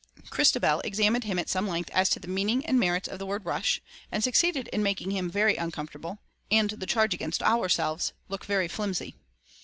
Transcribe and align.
Christabel 0.31 0.79
examined 0.79 1.25
him 1.25 1.37
at 1.37 1.47
some 1.47 1.67
length 1.67 1.91
as 1.91 2.09
to 2.09 2.19
the 2.19 2.27
meaning 2.27 2.65
and 2.65 2.79
merits 2.79 3.07
of 3.07 3.19
the 3.19 3.25
word 3.27 3.45
rush, 3.45 3.83
and 4.11 4.23
succeeded 4.23 4.67
in 4.69 4.81
making 4.81 5.11
him 5.11 5.29
very 5.29 5.57
uncomfortable 5.57 6.17
and 6.49 6.71
the 6.71 6.87
charge 6.87 7.13
against 7.13 7.43
ourselves 7.43 8.11
look 8.27 8.43
very 8.43 8.67
flimsy. 8.67 9.13